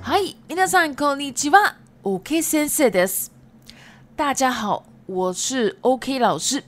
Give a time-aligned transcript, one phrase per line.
[0.00, 1.76] 嗨，皆さんこんにちは。
[2.02, 3.30] OK 先生です。
[4.16, 6.62] 大家好，我是 OK 老师。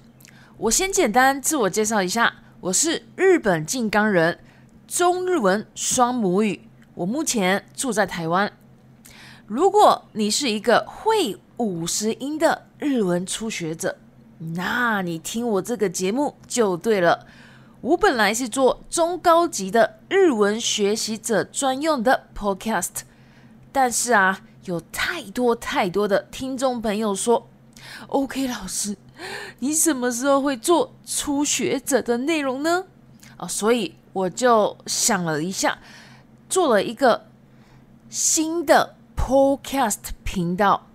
[0.59, 4.39] 我先简单自我介绍一下，我是日本静冈人，
[4.87, 6.69] 中日文双母语。
[6.95, 8.53] 我目前住在台湾。
[9.48, 13.96] 如果你是一个会五十音的日文初学者，
[14.56, 17.26] 那你听我这个节目就对了。
[17.80, 22.90] 我本来是做中高级的日文学习者专用的 Podcast，
[23.72, 27.48] 但是啊，有太多太多的听众朋友说
[28.08, 28.98] ，OK 老师，
[29.60, 32.84] 你什么时候会做初学者的内容呢？
[33.38, 35.80] 啊，所以我就想了一下。
[36.50, 37.28] 做了一个
[38.10, 38.97] 新的
[39.28, 40.88] Podcast 频道。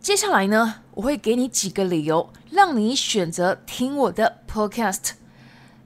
[0.00, 5.10] 接下来呢，我会给你几个理由，让你选择听我的 Podcast。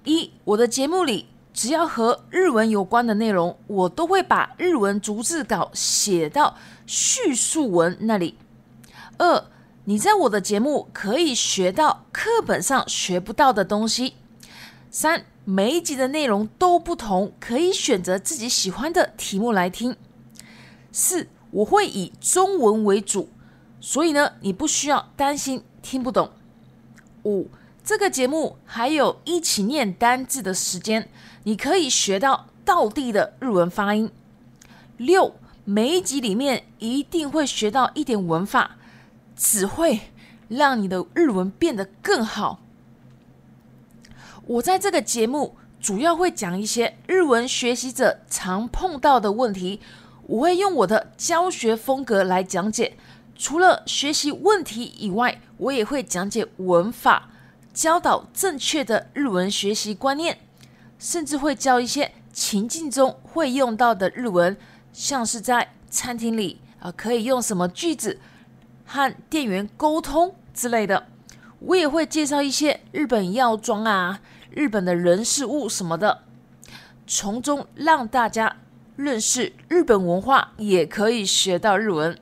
[0.04, 8.38] 一，我的节目里只要和日文有关的内容，我都会把日文逐字稿写到叙述文那里。
[9.18, 9.46] 二，
[9.86, 14.14] 你在我的节目可以学到课本上学不到的东西。
[14.88, 15.24] 三。
[15.46, 19.96] 每一集的内容都不同，可以选择自己喜欢的题目来听。
[20.92, 23.28] 四，我会以中文为主，
[23.80, 26.30] 所以呢，你不需要担心听不懂。
[27.24, 27.48] 五，
[27.84, 31.08] 这个节目还有一起念单字的时间，
[31.44, 34.10] 你可以学到道地的日文发音。
[34.96, 38.76] 六，每一集里面一定会学到一点文法，
[39.36, 40.00] 只会
[40.48, 42.60] 让你的日文变得更好。
[44.46, 49.80] 我在这个节目主要会讲一些日文学习者常碰到的问题，
[50.30, 52.96] 我会用我的教学风格来讲解。
[53.34, 57.30] 除了学习问题以外，我也会讲解文法，
[57.74, 60.38] 教导正确的日文学习观念，
[61.00, 64.56] 甚至会教一些情境中会用到的日文，
[64.92, 68.20] 像是在餐厅里啊可以用什么句子
[68.86, 71.08] 和店员沟通之类的。
[71.58, 74.20] 我也会介绍一些日本药妆啊。
[74.50, 76.22] 日本的人事物什么的，
[77.06, 78.56] 从中让大家
[79.02, 82.18] 认识日本文化，也可以学到日文。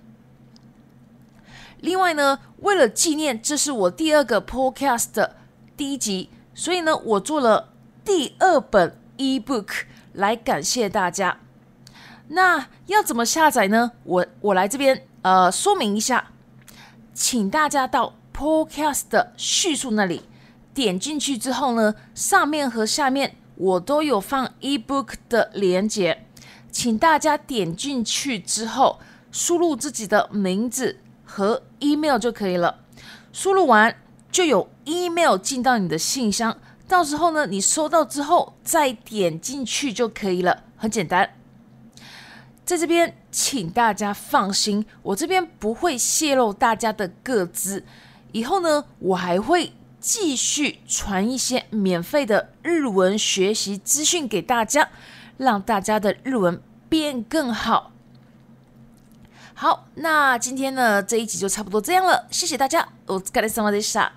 [1.81, 5.37] 另外呢，为了纪念这是我第二个 podcast 的
[5.77, 7.73] 第一集，所以呢，我做了
[8.05, 11.39] 第二本 ebook 来感谢大家。
[12.29, 13.93] 那要怎么下载呢？
[14.05, 16.33] 我我来这边呃说明一下，
[17.15, 20.23] 请大家到 podcast 的叙述那里。
[20.75, 26.25] 点进去之后呢，上面和下面我都有放 ebook 的连接，
[26.71, 29.01] 请大家点进去之后，
[29.33, 32.81] 输入自己的名字和 email 就可以了。
[33.33, 33.97] 输入完
[34.31, 36.57] 就有 email 进到你的信箱，
[36.87, 41.35] 到时候呢，你收到之后再点进去就可以了，很简单。
[42.65, 47.85] 在这边，请大家放心，我这边不会泄露大家的个资。
[48.33, 49.73] 以后呢，我还会。
[50.01, 54.89] 继续传一些免费的日文学习资讯给大家，
[55.39, 56.61] 让大家的日文
[56.91, 57.93] 变更好。
[59.55, 64.13] 好，那今天呢这一集就差不多这样了，谢谢大家，我是卡雷萨马迪莎。